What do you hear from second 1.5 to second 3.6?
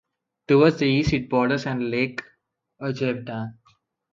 on lake Oggevatn.